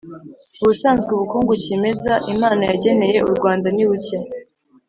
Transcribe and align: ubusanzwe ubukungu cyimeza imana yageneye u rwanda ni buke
ubusanzwe 0.61 1.09
ubukungu 1.13 1.51
cyimeza 1.63 2.13
imana 2.33 2.61
yageneye 2.69 3.17
u 3.29 3.31
rwanda 3.37 3.67
ni 3.75 3.85
buke 3.89 4.17